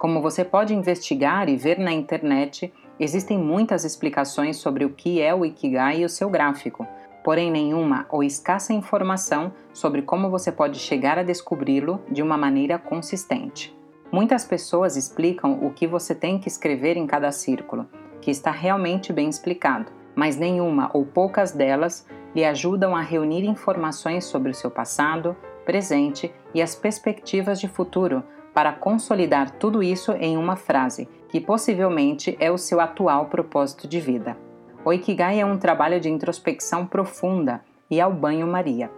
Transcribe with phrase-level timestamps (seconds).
[0.00, 5.34] Como você pode investigar e ver na internet, existem muitas explicações sobre o que é
[5.34, 6.88] o Ikigai e o seu gráfico,
[7.22, 12.78] porém nenhuma ou escassa informação sobre como você pode chegar a descobri-lo de uma maneira
[12.78, 13.76] consistente.
[14.10, 17.86] Muitas pessoas explicam o que você tem que escrever em cada círculo,
[18.22, 24.24] que está realmente bem explicado, mas nenhuma ou poucas delas lhe ajudam a reunir informações
[24.24, 30.36] sobre o seu passado, presente e as perspectivas de futuro para consolidar tudo isso em
[30.36, 34.36] uma frase, que possivelmente é o seu atual propósito de vida.
[34.84, 37.60] O Ikigai é um trabalho de introspecção profunda
[37.90, 38.90] e ao banho-maria.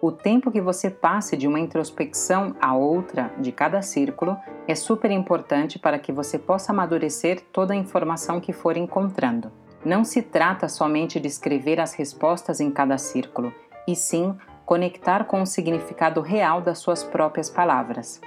[0.00, 4.36] O tempo que você passe de uma introspecção a outra de cada círculo
[4.68, 9.50] é super importante para que você possa amadurecer toda a informação que for encontrando.
[9.84, 13.52] Não se trata somente de escrever as respostas em cada círculo,
[13.86, 18.20] e sim conectar com o significado real das suas próprias palavras.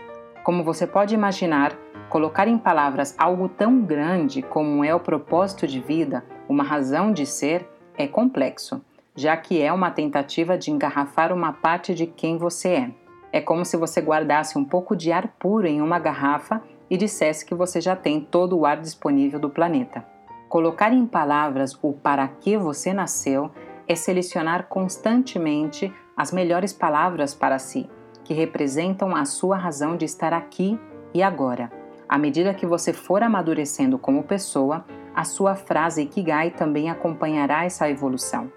[0.43, 1.77] Como você pode imaginar,
[2.09, 7.25] colocar em palavras algo tão grande como é o propósito de vida, uma razão de
[7.25, 8.81] ser, é complexo,
[9.15, 12.91] já que é uma tentativa de engarrafar uma parte de quem você é.
[13.31, 17.45] É como se você guardasse um pouco de ar puro em uma garrafa e dissesse
[17.45, 20.03] que você já tem todo o ar disponível do planeta.
[20.47, 23.51] Colocar em palavras o para que você nasceu
[23.87, 27.87] é selecionar constantemente as melhores palavras para si
[28.29, 30.79] que representam a sua razão de estar aqui
[31.15, 31.71] e agora.
[32.07, 34.85] À medida que você for amadurecendo como pessoa,
[35.15, 38.51] a sua frase Ikigai também acompanhará essa evolução.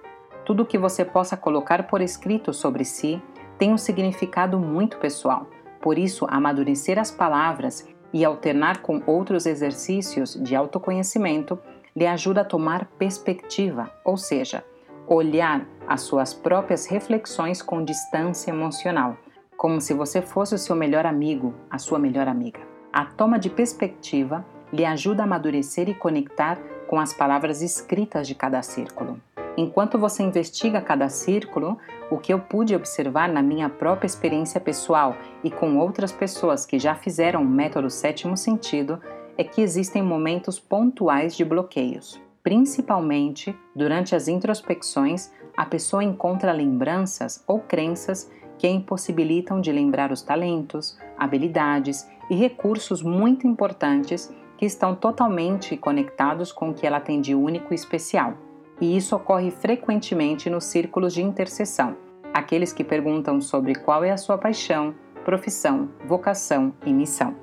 [0.44, 3.18] Tudo que você possa colocar por escrito sobre si
[3.56, 5.46] tem um significado muito pessoal.
[5.80, 11.58] Por isso, amadurecer as palavras e alternar com outros exercícios de autoconhecimento
[11.96, 14.62] lhe ajuda a tomar perspectiva, ou seja,
[15.06, 19.16] olhar as suas próprias reflexões com distância emocional
[19.62, 22.58] como se você fosse o seu melhor amigo, a sua melhor amiga.
[22.92, 26.58] A toma de perspectiva lhe ajuda a amadurecer e conectar
[26.88, 29.20] com as palavras escritas de cada círculo.
[29.56, 31.78] Enquanto você investiga cada círculo,
[32.10, 36.76] o que eu pude observar na minha própria experiência pessoal e com outras pessoas que
[36.76, 39.00] já fizeram o método sétimo sentido
[39.38, 42.20] é que existem momentos pontuais de bloqueios.
[42.42, 48.28] Principalmente durante as introspecções, a pessoa encontra lembranças ou crenças
[48.62, 55.76] que a impossibilitam de lembrar os talentos, habilidades e recursos muito importantes que estão totalmente
[55.76, 58.34] conectados com o que ela tem de único e especial.
[58.80, 61.96] E isso ocorre frequentemente nos círculos de intercessão,
[62.32, 64.94] aqueles que perguntam sobre qual é a sua paixão,
[65.24, 67.34] profissão, vocação e missão.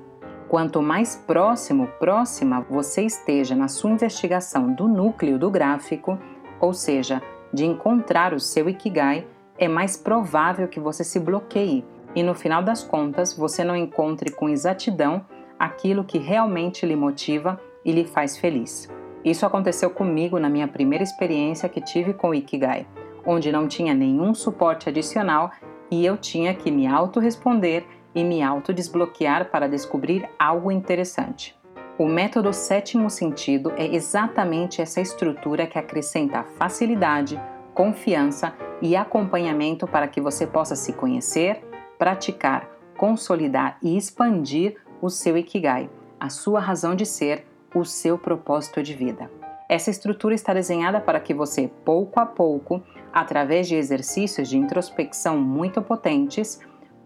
[0.48, 6.18] Quanto mais próximo, próxima você esteja na sua investigação do núcleo do gráfico,
[6.58, 7.20] ou seja,
[7.52, 9.26] de encontrar o seu Ikigai,
[9.60, 11.84] é mais provável que você se bloqueie
[12.16, 15.24] e no final das contas você não encontre com exatidão
[15.58, 18.88] aquilo que realmente lhe motiva e lhe faz feliz.
[19.22, 22.86] Isso aconteceu comigo na minha primeira experiência que tive com o Ikigai,
[23.24, 25.50] onde não tinha nenhum suporte adicional
[25.90, 31.54] e eu tinha que me auto-responder e me auto-desbloquear para descobrir algo interessante.
[31.98, 37.38] O método sétimo sentido é exatamente essa estrutura que acrescenta facilidade,
[37.74, 41.62] confiança e acompanhamento para que você possa se conhecer,
[41.98, 45.88] praticar, consolidar e expandir o seu Ikigai,
[46.18, 49.30] a sua razão de ser, o seu propósito de vida.
[49.68, 52.82] Essa estrutura está desenhada para que você, pouco a pouco,
[53.12, 56.60] através de exercícios de introspecção muito potentes,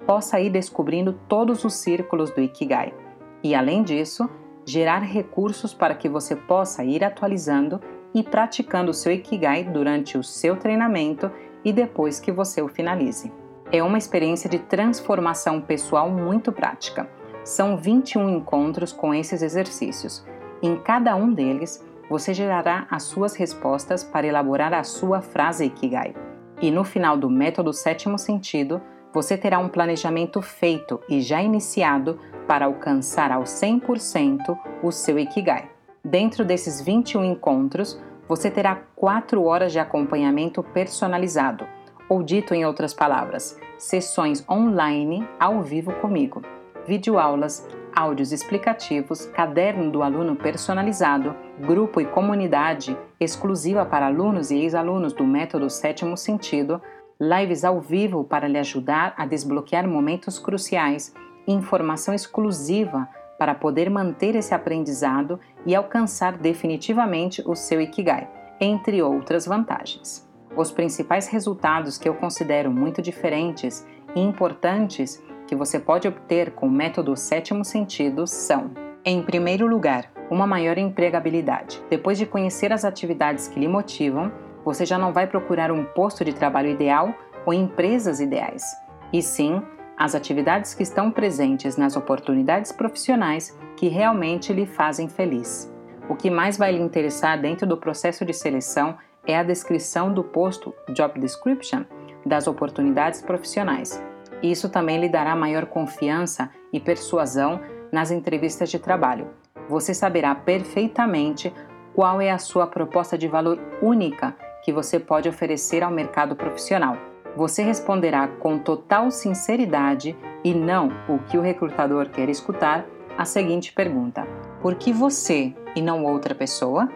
[0.06, 2.94] possa ir descobrindo todos os círculos do Ikigai.
[3.43, 4.28] E além disso,
[4.64, 7.81] gerar recursos para que você possa ir atualizando
[8.14, 11.31] e praticando o seu Ikigai durante o seu treinamento
[11.64, 13.32] e depois que você o finalize.
[13.72, 17.08] É uma experiência de transformação pessoal muito prática.
[17.43, 20.25] São 21 encontros com esses exercícios.
[20.62, 26.14] Em cada um deles, você gerará as suas respostas para elaborar a sua frase Ikigai.
[26.61, 28.81] E no final do método sétimo sentido,
[29.12, 35.74] você terá um planejamento feito e já iniciado para alcançar ao 100% o seu Ikigai.
[36.04, 37.98] Dentro desses 21 encontros,
[38.28, 41.66] você terá 4 horas de acompanhamento personalizado,
[42.10, 46.42] ou dito em outras palavras, sessões online ao vivo comigo,
[46.86, 47.66] videoaulas,
[47.96, 55.24] áudios explicativos, caderno do aluno personalizado, grupo e comunidade exclusiva para alunos e ex-alunos do
[55.24, 56.82] método Sétimo Sentido,
[57.18, 61.14] lives ao vivo para lhe ajudar a desbloquear momentos cruciais
[61.46, 63.08] informação exclusiva
[63.38, 68.28] para poder manter esse aprendizado e alcançar definitivamente o seu Ikigai,
[68.61, 70.28] entre outras vantagens.
[70.56, 76.66] Os principais resultados que eu considero muito diferentes e importantes que você pode obter com
[76.66, 78.70] o método sétimo sentido são:
[79.05, 81.82] em primeiro lugar, uma maior empregabilidade.
[81.90, 84.32] Depois de conhecer as atividades que lhe motivam,
[84.64, 87.14] você já não vai procurar um posto de trabalho ideal
[87.44, 88.64] ou empresas ideais,
[89.12, 89.61] e sim
[89.96, 95.70] as atividades que estão presentes nas oportunidades profissionais que realmente lhe fazem feliz.
[96.08, 98.96] O que mais vai lhe interessar dentro do processo de seleção
[99.26, 101.84] é a descrição do posto Job Description
[102.25, 104.02] das oportunidades profissionais.
[104.42, 107.60] Isso também lhe dará maior confiança e persuasão
[107.92, 109.28] nas entrevistas de trabalho.
[109.69, 111.52] Você saberá perfeitamente
[111.94, 114.34] qual é a sua proposta de valor única
[114.64, 116.96] que você pode oferecer ao mercado profissional
[117.37, 123.72] você responderá com total sinceridade e não o que o recrutador quer escutar a seguinte
[123.72, 124.26] pergunta:
[124.61, 126.88] Por que você e não outra pessoa?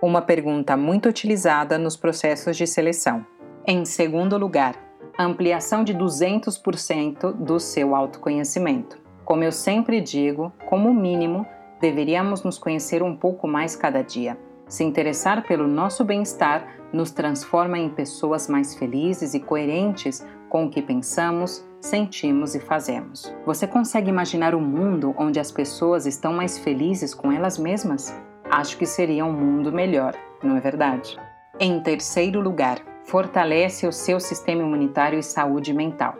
[0.00, 3.24] Uma pergunta muito utilizada nos processos de seleção.
[3.66, 4.74] Em segundo lugar,
[5.18, 8.98] ampliação de 200% do seu autoconhecimento.
[9.24, 11.46] Como eu sempre digo, como mínimo,
[11.80, 14.36] deveríamos nos conhecer um pouco mais cada dia.
[14.66, 20.68] Se interessar pelo nosso bem-estar nos transforma em pessoas mais felizes e coerentes com o
[20.68, 23.34] que pensamos, sentimos e fazemos.
[23.46, 28.14] Você consegue imaginar um mundo onde as pessoas estão mais felizes com elas mesmas?
[28.50, 31.16] Acho que seria um mundo melhor, não é verdade?
[31.58, 36.16] Em terceiro lugar, fortalece o seu sistema imunitário e saúde mental.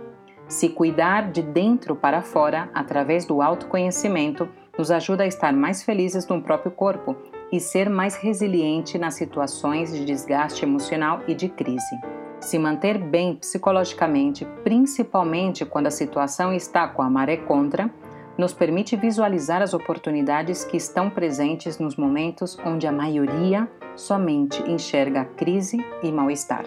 [0.48, 6.26] Se cuidar de dentro para fora, através do autoconhecimento, nos ajuda a estar mais felizes
[6.26, 7.14] no próprio corpo
[7.52, 12.11] e ser mais resiliente nas situações de desgaste emocional e de crise.
[12.42, 17.88] Se manter bem psicologicamente, principalmente quando a situação está com a maré contra,
[18.36, 25.24] nos permite visualizar as oportunidades que estão presentes nos momentos onde a maioria somente enxerga
[25.24, 26.64] crise e mal-estar.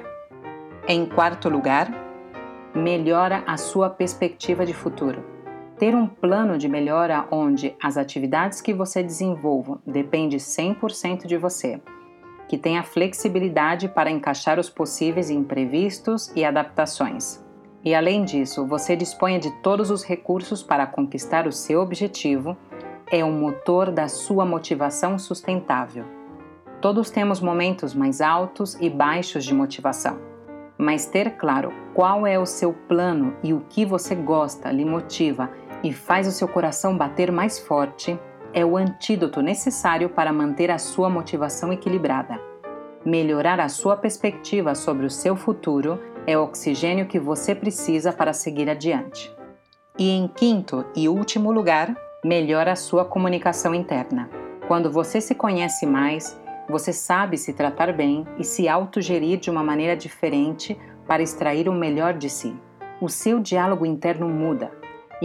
[0.87, 1.91] Em quarto lugar,
[2.73, 5.25] melhora a sua perspectiva de futuro.
[5.77, 11.81] Ter um plano de melhora onde as atividades que você desenvolva depende 100% de você,
[12.47, 17.43] que tenha flexibilidade para encaixar os possíveis imprevistos e adaptações.
[17.83, 22.57] E além disso, você disponha de todos os recursos para conquistar o seu objetivo,
[23.11, 26.03] é o motor da sua motivação sustentável.
[26.81, 30.19] Todos temos momentos mais altos e baixos de motivação,
[30.77, 35.49] mas ter claro qual é o seu plano e o que você gosta, lhe motiva
[35.83, 38.19] e faz o seu coração bater mais forte,
[38.55, 42.39] é o antídoto necessário para manter a sua motivação equilibrada.
[43.05, 48.31] Melhorar a sua perspectiva sobre o seu futuro é o oxigênio que você precisa para
[48.31, 49.29] seguir adiante.
[49.99, 51.93] E em quinto e último lugar,
[52.23, 54.29] melhora a sua comunicação interna.
[54.69, 59.63] Quando você se conhece mais, você sabe se tratar bem e se autogerir de uma
[59.63, 62.55] maneira diferente para extrair o melhor de si.
[63.01, 64.71] O seu diálogo interno muda,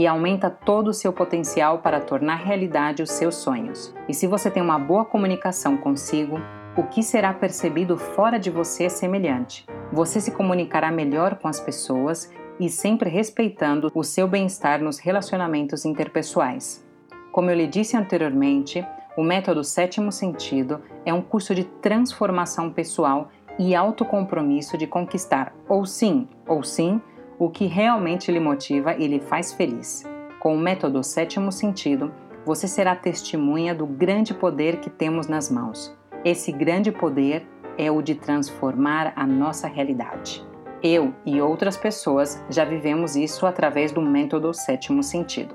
[0.00, 3.94] e aumenta todo o seu potencial para tornar realidade os seus sonhos.
[4.08, 6.40] E se você tem uma boa comunicação consigo,
[6.74, 9.66] o que será percebido fora de você é semelhante.
[9.92, 15.84] Você se comunicará melhor com as pessoas e sempre respeitando o seu bem-estar nos relacionamentos
[15.84, 16.82] interpessoais.
[17.30, 18.82] Como eu lhe disse anteriormente,
[19.18, 23.28] o método Sétimo Sentido é um curso de transformação pessoal
[23.58, 27.02] e autocompromisso de conquistar, ou sim, ou sim,
[27.40, 30.04] o que realmente lhe motiva e lhe faz feliz.
[30.38, 32.12] Com o método Sétimo Sentido,
[32.44, 35.96] você será testemunha do grande poder que temos nas mãos.
[36.22, 40.46] Esse grande poder é o de transformar a nossa realidade.
[40.82, 45.54] Eu e outras pessoas já vivemos isso através do método Sétimo Sentido.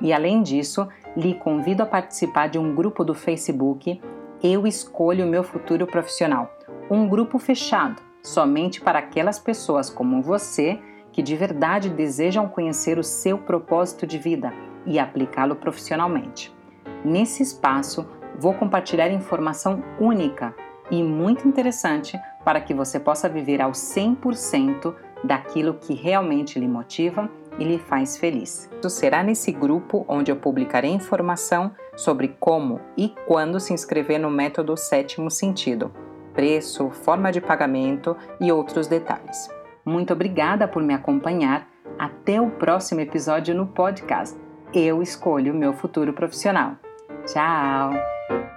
[0.00, 4.00] E além disso, lhe convido a participar de um grupo do Facebook
[4.42, 6.50] Eu Escolho o Meu Futuro Profissional.
[6.90, 10.80] Um grupo fechado, somente para aquelas pessoas como você
[11.12, 14.54] que de verdade desejam conhecer o seu propósito de vida
[14.86, 16.50] e aplicá-lo profissionalmente.
[17.04, 20.54] Nesse espaço, vou compartilhar informação única
[20.90, 27.28] e muito interessante para que você possa viver ao 100% daquilo que realmente lhe motiva
[27.58, 28.70] e lhe faz feliz.
[28.88, 34.76] Será nesse grupo onde eu publicarei informação sobre como e quando se inscrever no método
[34.76, 35.90] Sétimo Sentido,
[36.32, 39.48] preço, forma de pagamento e outros detalhes.
[39.84, 41.68] Muito obrigada por me acompanhar.
[41.98, 44.38] Até o próximo episódio no podcast.
[44.74, 46.76] Eu escolho meu futuro profissional.
[47.24, 48.55] Tchau!